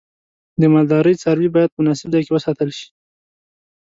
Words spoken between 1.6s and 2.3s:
په مناسب ځای